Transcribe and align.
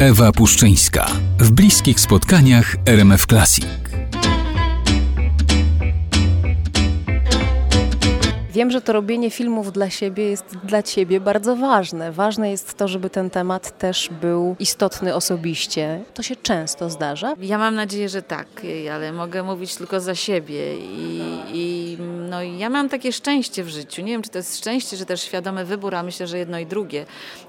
Ewa 0.00 0.32
Puszczyńska 0.32 1.06
w 1.38 1.50
bliskich 1.50 2.00
spotkaniach 2.00 2.76
RMF 2.86 3.26
Classic. 3.26 3.66
Wiem, 8.52 8.70
że 8.70 8.80
to 8.80 8.92
robienie 8.92 9.30
filmów 9.30 9.72
dla 9.72 9.90
siebie 9.90 10.24
jest 10.24 10.56
dla 10.64 10.82
ciebie 10.82 11.20
bardzo 11.20 11.56
ważne. 11.56 12.12
Ważne 12.12 12.50
jest 12.50 12.74
to, 12.74 12.88
żeby 12.88 13.10
ten 13.10 13.30
temat 13.30 13.78
też 13.78 14.10
był 14.20 14.56
istotny 14.58 15.14
osobiście. 15.14 16.02
To 16.14 16.22
się 16.22 16.36
często 16.36 16.90
zdarza. 16.90 17.34
Ja 17.40 17.58
mam 17.58 17.74
nadzieję, 17.74 18.08
że 18.08 18.22
tak, 18.22 18.46
ale 18.92 19.12
mogę 19.12 19.42
mówić 19.42 19.76
tylko 19.76 20.00
za 20.00 20.14
siebie. 20.14 20.78
I, 20.78 21.20
i 21.52 21.98
no, 22.26 22.42
ja 22.42 22.70
mam 22.70 22.88
takie 22.88 23.12
szczęście 23.12 23.64
w 23.64 23.68
życiu. 23.68 24.02
Nie 24.02 24.12
wiem, 24.12 24.22
czy 24.22 24.30
to 24.30 24.38
jest 24.38 24.58
szczęście, 24.58 24.96
czy 24.96 25.06
też 25.06 25.22
świadomy 25.22 25.64
wybór, 25.64 25.94
a 25.94 26.02
myślę, 26.02 26.26
że 26.26 26.38
jedno 26.38 26.58
i 26.58 26.66
drugie, 26.66 27.06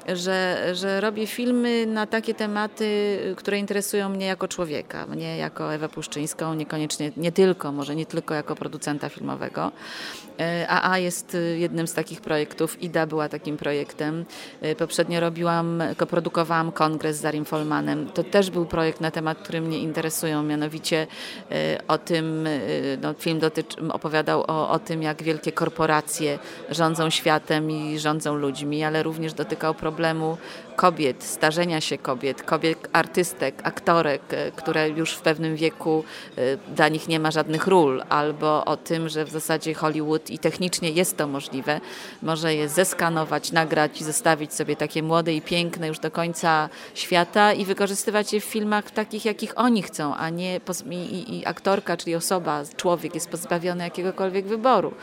że, 0.07 0.69
że 0.73 1.01
robię 1.01 1.27
filmy 1.27 1.85
na 1.85 2.07
takie 2.07 2.33
tematy, 2.33 3.17
które 3.37 3.59
interesują 3.59 4.09
mnie 4.09 4.25
jako 4.25 4.47
człowieka, 4.47 5.07
mnie 5.07 5.37
jako 5.37 5.73
Ewę 5.73 5.89
Puszczyńską, 5.89 6.53
niekoniecznie, 6.53 7.11
nie 7.17 7.31
tylko, 7.31 7.71
może 7.71 7.95
nie 7.95 8.05
tylko 8.05 8.33
jako 8.33 8.55
producenta 8.55 9.09
filmowego. 9.09 9.71
AA 10.67 10.97
e, 10.97 11.01
jest 11.01 11.35
y, 11.35 11.57
jednym 11.57 11.87
z 11.87 11.93
takich 11.93 12.21
projektów, 12.21 12.83
IDA 12.83 13.05
była 13.05 13.29
takim 13.29 13.57
projektem. 13.57 14.25
Y, 14.63 14.75
poprzednio 14.75 15.19
robiłam, 15.19 15.83
koprodukowałam 15.97 16.71
kongres 16.71 17.17
z 17.17 17.21
Zarim 17.21 17.45
Folmanem. 17.45 18.09
To 18.13 18.23
też 18.23 18.51
był 18.51 18.65
projekt 18.65 19.01
na 19.01 19.11
temat, 19.11 19.37
który 19.37 19.61
mnie 19.61 19.79
interesują, 19.79 20.43
mianowicie 20.43 21.07
y, 21.51 21.55
o 21.87 21.97
tym, 21.97 22.47
no, 23.01 23.13
film 23.13 23.39
dotyczy, 23.39 23.77
opowiadał 23.89 24.41
o, 24.47 24.69
o 24.69 24.79
tym, 24.79 25.01
jak 25.01 25.23
wielkie 25.23 25.51
korporacje 25.51 26.39
rządzą 26.69 27.09
światem 27.09 27.71
i 27.71 27.99
rządzą 27.99 28.35
ludźmi, 28.35 28.83
ale 28.83 29.03
również 29.03 29.33
dotykał 29.33 29.73
problemu 29.73 30.37
kobiet, 30.75 31.23
starzenia 31.23 31.81
się 31.81 31.97
kobiet, 31.97 32.43
kobiet 32.43 32.89
artystek, 32.93 33.55
aktorek, 33.63 34.21
które 34.55 34.89
już 34.89 35.11
w 35.13 35.21
pewnym 35.21 35.55
wieku 35.55 36.03
dla 36.75 36.87
nich 36.87 37.07
nie 37.07 37.19
ma 37.19 37.31
żadnych 37.31 37.67
ról, 37.67 38.03
albo 38.09 38.65
o 38.65 38.77
tym, 38.77 39.09
że 39.09 39.25
w 39.25 39.29
zasadzie 39.29 39.73
Hollywood 39.73 40.26
i 40.29 40.39
technicznie 40.39 40.89
jest 40.89 41.17
to 41.17 41.27
możliwe, 41.27 41.81
może 42.21 42.55
je 42.55 42.69
zeskanować, 42.69 43.51
nagrać 43.51 44.01
i 44.01 44.03
zostawić 44.03 44.53
sobie 44.53 44.75
takie 44.75 45.03
młode 45.03 45.33
i 45.33 45.41
piękne 45.41 45.87
już 45.87 45.99
do 45.99 46.11
końca 46.11 46.69
świata 46.95 47.53
i 47.53 47.65
wykorzystywać 47.65 48.33
je 48.33 48.41
w 48.41 48.43
filmach 48.43 48.91
takich, 48.91 49.25
jakich 49.25 49.53
oni 49.55 49.83
chcą, 49.83 50.15
a 50.15 50.29
nie 50.29 50.59
i, 50.91 51.37
i 51.37 51.45
aktorka, 51.45 51.97
czyli 51.97 52.15
osoba, 52.15 52.63
człowiek 52.75 53.15
jest 53.15 53.29
pozbawiony 53.29 53.83
jakiegokolwiek 53.83 54.45
wyboru. 54.45 54.93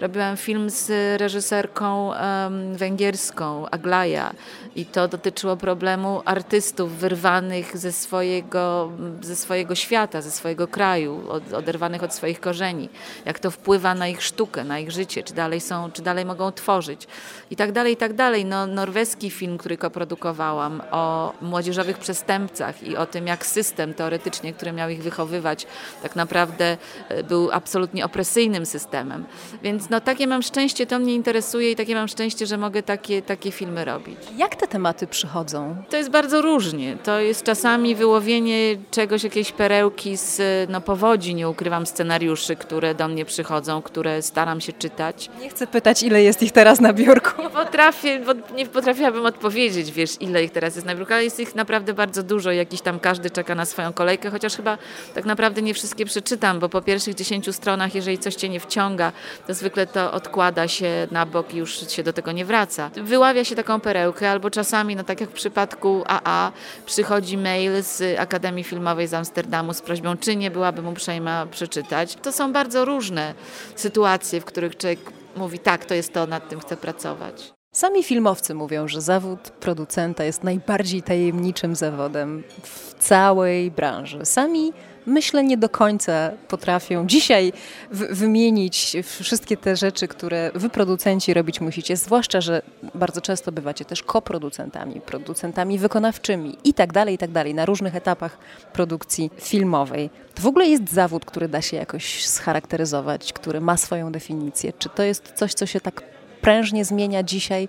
Robiłam 0.00 0.36
film 0.36 0.70
z 0.70 0.90
reżyserką 1.20 2.08
um, 2.08 2.76
węgierską, 2.76 3.68
Aglaja 3.70 4.34
i 4.76 4.86
to 4.86 5.08
dotyczyło 5.08 5.56
problemu 5.56 6.22
artystów 6.24 6.96
wyrwanych 6.96 7.78
ze 7.78 7.92
swojego, 7.92 8.92
ze 9.20 9.36
swojego 9.36 9.74
świata, 9.74 10.22
ze 10.22 10.30
swojego 10.30 10.68
kraju, 10.68 11.22
od, 11.28 11.52
oderwanych 11.52 12.02
od 12.02 12.14
swoich 12.14 12.40
korzeni. 12.40 12.88
Jak 13.24 13.38
to 13.38 13.50
wpływa 13.50 13.94
na 13.94 14.08
ich 14.08 14.22
sztukę, 14.22 14.64
na 14.70 14.78
ich 14.78 14.90
życie, 14.90 15.22
czy 15.22 15.34
dalej 15.34 15.60
są, 15.60 15.90
czy 15.92 16.02
dalej 16.02 16.24
mogą 16.24 16.52
tworzyć 16.52 17.06
i 17.50 17.56
tak 17.56 17.72
dalej, 17.72 17.92
i 17.92 17.96
tak 17.96 18.12
dalej. 18.12 18.44
No, 18.44 18.66
norweski 18.66 19.30
film, 19.30 19.58
który 19.58 19.76
koprodukowałam 19.76 20.82
o 20.90 21.32
młodzieżowych 21.42 21.98
przestępcach 21.98 22.82
i 22.82 22.96
o 22.96 23.06
tym, 23.06 23.26
jak 23.26 23.46
system 23.46 23.94
teoretycznie, 23.94 24.52
który 24.52 24.72
miał 24.72 24.90
ich 24.90 25.02
wychowywać, 25.02 25.66
tak 26.02 26.16
naprawdę 26.16 26.76
e, 27.08 27.22
był 27.22 27.50
absolutnie 27.52 28.04
opresyjnym 28.04 28.66
systemem. 28.66 29.24
Więc 29.62 29.90
no, 29.90 30.00
takie 30.00 30.26
mam 30.26 30.42
szczęście, 30.42 30.86
to 30.86 30.98
mnie 30.98 31.14
interesuje 31.14 31.70
i 31.70 31.76
takie 31.76 31.94
mam 31.94 32.08
szczęście, 32.08 32.46
że 32.46 32.56
mogę 32.56 32.82
takie, 32.82 33.22
takie 33.22 33.52
filmy 33.52 33.84
robić. 33.84 34.18
Jak 34.36 34.56
te 34.56 34.66
tematy 34.66 35.06
przychodzą? 35.06 35.76
To 35.90 35.96
jest 35.96 36.10
bardzo 36.10 36.42
różnie. 36.42 36.96
To 37.04 37.20
jest 37.20 37.42
czasami 37.42 37.94
wyłowienie 37.94 38.76
czegoś, 38.90 39.24
jakiejś 39.24 39.52
perełki 39.52 40.16
z 40.16 40.40
no, 40.70 40.80
powodzi, 40.80 41.34
nie 41.34 41.48
ukrywam 41.48 41.86
scenariuszy, 41.86 42.56
które 42.56 42.94
do 42.94 43.08
mnie 43.08 43.24
przychodzą, 43.24 43.82
które 43.82 44.22
staram 44.22 44.59
się 44.60 44.72
czytać. 44.72 45.30
Nie 45.40 45.50
chcę 45.50 45.66
pytać, 45.66 46.02
ile 46.02 46.22
jest 46.22 46.42
ich 46.42 46.52
teraz 46.52 46.80
na 46.80 46.92
biurku. 46.92 47.42
Nie 47.42 47.50
potrafię, 47.50 48.20
nie 48.54 48.66
potrafiłabym 48.66 49.26
odpowiedzieć, 49.26 49.92
wiesz, 49.92 50.10
ile 50.20 50.44
ich 50.44 50.50
teraz 50.50 50.74
jest 50.74 50.86
na 50.86 50.94
biurku, 50.94 51.12
ale 51.12 51.24
jest 51.24 51.40
ich 51.40 51.54
naprawdę 51.54 51.94
bardzo 51.94 52.22
dużo. 52.22 52.52
Jakiś 52.52 52.80
tam 52.80 53.00
każdy 53.00 53.30
czeka 53.30 53.54
na 53.54 53.64
swoją 53.64 53.92
kolejkę, 53.92 54.30
chociaż 54.30 54.56
chyba 54.56 54.78
tak 55.14 55.24
naprawdę 55.24 55.62
nie 55.62 55.74
wszystkie 55.74 56.04
przeczytam, 56.04 56.58
bo 56.58 56.68
po 56.68 56.82
pierwszych 56.82 57.14
dziesięciu 57.14 57.52
stronach, 57.52 57.94
jeżeli 57.94 58.18
coś 58.18 58.34
cię 58.34 58.48
nie 58.48 58.60
wciąga, 58.60 59.12
to 59.46 59.54
zwykle 59.54 59.86
to 59.86 60.12
odkłada 60.12 60.68
się 60.68 61.08
na 61.10 61.26
bok 61.26 61.54
i 61.54 61.56
już 61.56 61.92
się 61.92 62.02
do 62.02 62.12
tego 62.12 62.32
nie 62.32 62.44
wraca. 62.44 62.90
Wyławia 62.96 63.44
się 63.44 63.56
taką 63.56 63.80
perełkę, 63.80 64.30
albo 64.30 64.50
czasami, 64.50 64.96
no 64.96 65.04
tak 65.04 65.20
jak 65.20 65.30
w 65.30 65.32
przypadku 65.32 66.04
AA, 66.06 66.52
przychodzi 66.86 67.38
mail 67.38 67.82
z 67.82 68.18
Akademii 68.18 68.64
Filmowej 68.64 69.06
z 69.06 69.14
Amsterdamu 69.14 69.74
z 69.74 69.80
prośbą, 69.80 70.16
czy 70.16 70.36
nie 70.36 70.50
byłabym 70.50 70.88
uprzejma 70.88 71.46
przeczytać. 71.46 72.16
To 72.22 72.32
są 72.32 72.52
bardzo 72.52 72.84
różne 72.84 73.34
sytuacje, 73.76 74.40
w 74.40 74.44
których 74.50 74.76
człowiek 74.76 75.00
mówi, 75.36 75.58
tak, 75.58 75.84
to 75.84 75.94
jest 75.94 76.12
to, 76.12 76.26
nad 76.26 76.48
tym 76.48 76.60
chcę 76.60 76.76
pracować. 76.76 77.52
Sami 77.72 78.02
filmowcy 78.02 78.54
mówią, 78.54 78.88
że 78.88 79.00
zawód 79.00 79.40
producenta 79.40 80.24
jest 80.24 80.44
najbardziej 80.44 81.02
tajemniczym 81.02 81.74
zawodem 81.74 82.42
w 82.62 82.94
całej 82.98 83.70
branży. 83.70 84.18
Sami 84.24 84.72
myślę, 85.06 85.44
nie 85.44 85.56
do 85.56 85.68
końca 85.68 86.30
potrafią 86.48 87.06
dzisiaj 87.06 87.52
wymienić 87.90 88.96
wszystkie 89.02 89.56
te 89.56 89.76
rzeczy, 89.76 90.08
które 90.08 90.50
wy 90.54 90.70
producenci 90.70 91.34
robić 91.34 91.60
musicie, 91.60 91.96
zwłaszcza, 91.96 92.40
że 92.40 92.62
bardzo 92.94 93.20
często 93.20 93.52
bywacie 93.52 93.84
też 93.84 94.02
koproducentami, 94.02 95.00
producentami 95.00 95.78
wykonawczymi 95.78 96.56
i 96.64 96.74
tak 96.74 96.92
dalej, 96.92 97.14
i 97.14 97.18
tak 97.18 97.30
dalej, 97.30 97.54
na 97.54 97.66
różnych 97.66 97.96
etapach 97.96 98.38
produkcji 98.72 99.30
filmowej. 99.36 100.10
To 100.34 100.42
w 100.42 100.46
ogóle 100.46 100.66
jest 100.66 100.92
zawód, 100.92 101.24
który 101.24 101.48
da 101.48 101.62
się 101.62 101.76
jakoś 101.76 102.26
scharakteryzować, 102.26 103.32
który 103.32 103.60
ma 103.60 103.76
swoją 103.76 104.12
definicję. 104.12 104.72
Czy 104.78 104.88
to 104.88 105.02
jest 105.02 105.32
coś, 105.32 105.54
co 105.54 105.66
się 105.66 105.80
tak 105.80 106.02
prężnie 106.40 106.84
zmienia 106.84 107.22
dzisiaj, 107.22 107.68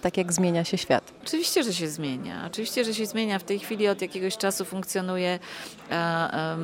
tak 0.00 0.16
jak 0.16 0.32
zmienia 0.32 0.64
się 0.64 0.78
świat. 0.78 1.12
Oczywiście, 1.26 1.62
że 1.62 1.74
się 1.74 1.88
zmienia. 1.88 2.44
Oczywiście, 2.46 2.84
że 2.84 2.94
się 2.94 3.06
zmienia. 3.06 3.38
W 3.38 3.44
tej 3.44 3.58
chwili 3.58 3.88
od 3.88 4.02
jakiegoś 4.02 4.36
czasu 4.36 4.64
funkcjonuje 4.64 5.38
e, 5.90 6.56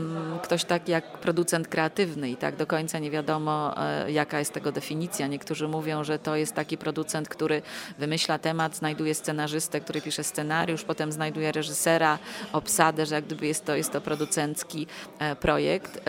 ktoś 0.42 0.64
tak 0.64 0.88
jak 0.88 1.18
producent 1.18 1.68
kreatywny 1.68 2.30
i 2.30 2.36
tak 2.36 2.56
do 2.56 2.66
końca 2.66 2.98
nie 2.98 3.10
wiadomo, 3.10 3.74
e, 3.76 4.12
jaka 4.12 4.38
jest 4.38 4.52
tego 4.52 4.72
definicja. 4.72 5.26
Niektórzy 5.26 5.68
mówią, 5.68 6.04
że 6.04 6.18
to 6.18 6.36
jest 6.36 6.54
taki 6.54 6.78
producent, 6.78 7.28
który 7.28 7.62
wymyśla 7.98 8.38
temat, 8.38 8.76
znajduje 8.76 9.14
scenarzystę, 9.14 9.80
który 9.80 10.00
pisze 10.00 10.24
scenariusz, 10.24 10.84
potem 10.84 11.12
znajduje 11.12 11.52
reżysera, 11.52 12.18
obsadę, 12.52 13.06
że 13.06 13.14
jak 13.14 13.24
gdyby 13.24 13.46
jest 13.46 13.64
to, 13.64 13.76
jest 13.76 13.92
to 13.92 14.00
producencki 14.00 14.86
e, 15.18 15.36
projekt. 15.36 16.00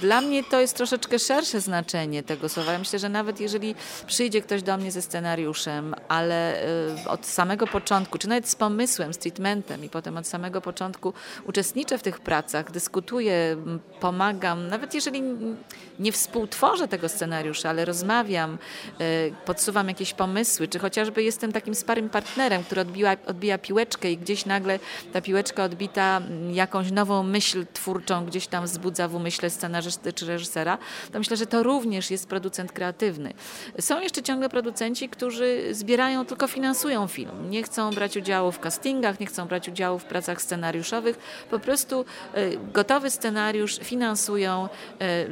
Dla 0.00 0.20
mnie 0.20 0.44
to 0.44 0.60
jest 0.60 0.76
troszeczkę 0.76 1.18
szersze 1.18 1.60
znaczenie 1.60 2.22
tego 2.22 2.48
słowa. 2.48 2.72
Ja 2.72 2.78
myślę, 2.78 2.98
że 2.98 3.08
nawet 3.08 3.40
jeżeli 3.40 3.74
przyjdzie 4.06 4.42
ktoś 4.42 4.62
do 4.62 4.76
mnie 4.76 4.92
ze 4.92 5.02
scenariuszem, 5.02 5.94
ale 6.08 6.27
ale 6.28 6.64
y, 7.04 7.08
od 7.08 7.26
samego 7.26 7.66
początku, 7.66 8.18
czy 8.18 8.28
nawet 8.28 8.48
z 8.48 8.54
pomysłem, 8.54 9.14
z 9.14 9.18
treatmentem 9.18 9.84
i 9.84 9.88
potem 9.88 10.16
od 10.16 10.26
samego 10.26 10.60
początku 10.60 11.12
uczestniczę 11.44 11.98
w 11.98 12.02
tych 12.02 12.20
pracach, 12.20 12.70
dyskutuję, 12.70 13.56
pomagam, 14.00 14.68
nawet 14.68 14.94
jeżeli 14.94 15.22
nie 15.98 16.12
współtworzę 16.12 16.88
tego 16.88 17.08
scenariusza, 17.08 17.70
ale 17.70 17.84
rozmawiam, 17.84 18.58
y, 19.00 19.32
podsuwam 19.44 19.88
jakieś 19.88 20.14
pomysły, 20.14 20.68
czy 20.68 20.78
chociażby 20.78 21.22
jestem 21.22 21.52
takim 21.52 21.74
starym 21.74 22.08
partnerem, 22.08 22.64
który 22.64 22.80
odbiła, 22.80 23.16
odbija 23.26 23.58
piłeczkę 23.58 24.12
i 24.12 24.16
gdzieś 24.16 24.46
nagle 24.46 24.78
ta 25.12 25.20
piłeczka 25.20 25.64
odbita 25.64 26.20
jakąś 26.52 26.90
nową 26.90 27.22
myśl 27.22 27.66
twórczą 27.72 28.26
gdzieś 28.26 28.46
tam 28.46 28.64
wzbudza 28.64 29.08
w 29.08 29.14
umyśle 29.14 29.50
scenarzysty 29.50 30.12
czy 30.12 30.26
reżysera, 30.26 30.78
to 31.12 31.18
myślę, 31.18 31.36
że 31.36 31.46
to 31.46 31.62
również 31.62 32.10
jest 32.10 32.28
producent 32.28 32.72
kreatywny. 32.72 33.32
Są 33.80 34.00
jeszcze 34.00 34.22
ciągle 34.22 34.48
producenci, 34.48 35.08
którzy 35.08 35.68
zbierają 35.70 36.17
dają, 36.18 36.26
tylko 36.26 36.48
finansują 36.48 37.06
film. 37.06 37.50
Nie 37.50 37.62
chcą 37.62 37.90
brać 37.90 38.16
udziału 38.16 38.52
w 38.52 38.58
castingach, 38.58 39.20
nie 39.20 39.26
chcą 39.26 39.46
brać 39.46 39.68
udziału 39.68 39.98
w 39.98 40.04
pracach 40.04 40.42
scenariuszowych. 40.42 41.18
Po 41.50 41.58
prostu 41.58 42.04
gotowy 42.72 43.10
scenariusz 43.10 43.78
finansują, 43.82 44.68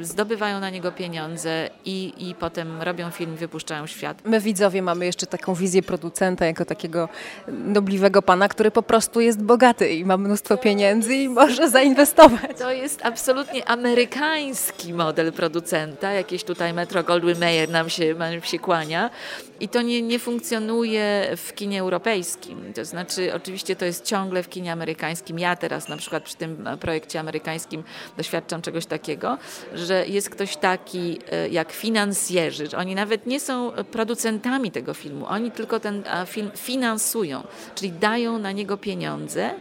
zdobywają 0.01 0.59
na 0.59 0.69
niego 0.69 0.91
pieniądze 0.91 1.69
i, 1.85 2.13
i 2.17 2.35
potem 2.35 2.81
robią 2.81 3.11
film 3.11 3.33
i 3.33 3.37
wypuszczają 3.37 3.87
świat. 3.87 4.17
My 4.25 4.39
widzowie 4.39 4.81
mamy 4.81 5.05
jeszcze 5.05 5.25
taką 5.25 5.53
wizję 5.53 5.83
producenta 5.83 6.45
jako 6.45 6.65
takiego 6.65 7.09
nobliwego 7.47 8.21
pana, 8.21 8.47
który 8.47 8.71
po 8.71 8.83
prostu 8.83 9.21
jest 9.21 9.43
bogaty 9.43 9.89
i 9.89 10.05
ma 10.05 10.17
mnóstwo 10.17 10.57
pieniędzy 10.57 11.15
i 11.15 11.29
może 11.29 11.69
zainwestować. 11.69 12.57
To 12.57 12.71
jest 12.71 13.05
absolutnie 13.05 13.69
amerykański 13.69 14.93
model 14.93 15.33
producenta. 15.33 16.11
Jakieś 16.11 16.43
tutaj 16.43 16.73
Metro 16.73 17.03
Goldwyn 17.03 17.39
Mayer 17.39 17.69
nam 17.69 17.89
się, 17.89 18.13
nam 18.13 18.41
się 18.41 18.59
kłania. 18.59 19.09
I 19.59 19.69
to 19.69 19.81
nie, 19.81 20.01
nie 20.01 20.19
funkcjonuje 20.19 20.76
w 21.37 21.53
kinie 21.55 21.81
europejskim. 21.81 22.73
To 22.73 22.85
znaczy, 22.85 23.33
oczywiście 23.33 23.75
to 23.75 23.85
jest 23.85 24.05
ciągle 24.05 24.43
w 24.43 24.49
kinie 24.49 24.71
amerykańskim. 24.71 25.39
Ja 25.39 25.55
teraz 25.55 25.89
na 25.89 25.97
przykład 25.97 26.23
przy 26.23 26.35
tym 26.35 26.69
projekcie 26.79 27.19
amerykańskim 27.19 27.83
doświadczam 28.17 28.61
czegoś 28.61 28.85
takiego, 28.85 29.37
że 29.73 30.07
jest 30.07 30.29
ktoś 30.29 30.57
taki 30.57 31.19
e, 31.31 31.49
jak 31.49 31.71
finansjerzy. 31.71 32.67
Oni 32.77 32.95
nawet 32.95 33.25
nie 33.25 33.39
są 33.39 33.71
producentami 33.91 34.71
tego 34.71 34.93
filmu, 34.93 35.25
oni 35.25 35.51
tylko 35.51 35.79
ten 35.79 36.03
film 36.25 36.51
finansują, 36.55 37.43
czyli 37.75 37.91
dają 37.91 38.37
na 38.37 38.51
niego 38.51 38.77
pieniądze. 38.77 39.51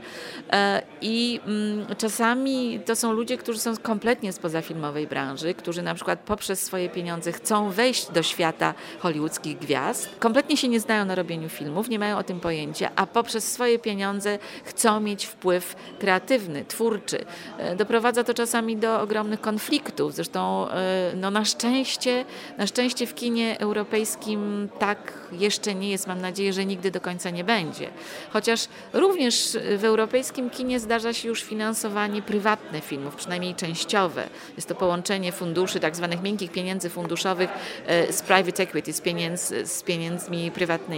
E, 0.52 0.82
I 1.00 1.40
mm, 1.46 1.86
czasami 1.98 2.80
to 2.86 2.96
są 2.96 3.12
ludzie, 3.12 3.38
którzy 3.38 3.58
są 3.58 3.76
kompletnie 3.76 4.32
spoza 4.32 4.62
filmowej 4.62 5.06
branży, 5.06 5.54
którzy 5.54 5.82
na 5.82 5.94
przykład 5.94 6.20
poprzez 6.20 6.62
swoje 6.62 6.88
pieniądze 6.88 7.32
chcą 7.32 7.70
wejść 7.70 8.10
do 8.10 8.22
świata 8.22 8.74
hollywoodzkich 8.98 9.58
gwiazd 9.58 10.16
kompletnie 10.18 10.56
się 10.56 10.68
nie 10.68 10.80
znają 10.80 11.04
na 11.06 11.14
robieniu 11.14 11.48
filmów, 11.48 11.88
nie 11.88 11.98
mają 11.98 12.18
o 12.18 12.22
tym 12.22 12.40
pojęcia, 12.40 12.90
a 12.96 13.06
poprzez 13.06 13.52
swoje 13.52 13.78
pieniądze 13.78 14.38
chcą 14.64 15.00
mieć 15.00 15.26
wpływ 15.26 15.76
kreatywny, 15.98 16.64
twórczy. 16.64 17.24
E, 17.58 17.76
doprowadza 17.76 18.24
to 18.24 18.34
czasami 18.34 18.76
do 18.76 19.00
ogromnych 19.00 19.40
konfliktów. 19.40 20.14
Zresztą 20.14 20.70
e, 20.70 21.12
no 21.16 21.30
na 21.30 21.44
szczęście, 21.44 22.24
na 22.58 22.66
szczęście 22.66 23.06
w 23.06 23.14
kinie 23.14 23.60
europejskim 23.60 24.68
tak 24.78 25.12
jeszcze 25.32 25.74
nie 25.74 25.90
jest. 25.90 26.06
Mam 26.06 26.20
nadzieję, 26.20 26.52
że 26.52 26.64
nigdy 26.64 26.90
do 26.90 27.00
końca 27.00 27.30
nie 27.30 27.44
będzie. 27.44 27.90
Chociaż 28.30 28.68
również 28.92 29.58
w 29.78 29.84
europejskim 29.84 30.50
kinie 30.50 30.80
zdarza 30.80 31.12
się 31.12 31.28
już 31.28 31.42
finansowanie 31.42 32.22
prywatne 32.22 32.80
filmów, 32.80 33.16
przynajmniej 33.16 33.54
częściowe. 33.54 34.28
Jest 34.56 34.68
to 34.68 34.74
połączenie 34.74 35.32
funduszy, 35.32 35.80
tak 35.80 35.96
zwanych 35.96 36.22
miękkich 36.22 36.52
pieniędzy 36.52 36.90
funduszowych 36.90 37.50
e, 37.86 38.12
z 38.12 38.22
private 38.22 38.62
equity, 38.62 38.92
z 38.92 39.00
pieniędzy 39.00 39.66
z 39.66 39.82
pieniędzmi 39.82 40.50
prywatnymi. 40.50 40.95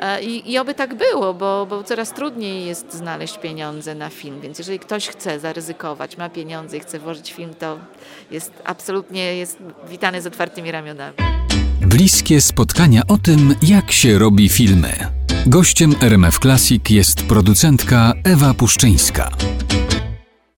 E, 0.00 0.22
I, 0.22 0.52
i 0.52 0.58
oby 0.58 0.74
tak 0.74 0.94
było, 0.94 1.34
bo, 1.34 1.66
bo 1.70 1.84
coraz 1.84 2.12
trudniej 2.12 2.66
jest 2.66 2.94
znaleźć 2.94 3.38
pieniądze 3.38 3.94
na 3.94 4.10
film, 4.10 4.40
więc 4.40 4.58
jeżeli 4.58 4.78
ktoś 4.78 5.08
chce 5.08 5.40
zaryzykować, 5.40 6.16
ma 6.16 6.28
pieniądze 6.28 6.76
i 6.76 6.80
chce 6.80 6.98
włożyć 6.98 7.32
film, 7.32 7.54
to 7.58 7.78
jest 8.30 8.52
absolutnie 8.64 9.36
jest 9.36 9.58
witany 9.88 10.22
z 10.22 10.26
otwartymi 10.26 10.70
ramionami. 10.70 11.16
Bliskie 11.80 12.40
spotkania 12.40 13.02
o 13.08 13.18
tym, 13.18 13.54
jak 13.62 13.92
się 13.92 14.18
robi 14.18 14.48
filmy. 14.48 14.92
Gościem 15.46 15.94
RMF 16.00 16.38
Classic 16.38 16.90
jest 16.90 17.22
producentka 17.22 18.12
Ewa 18.24 18.54
Puszczyńska. 18.54 19.30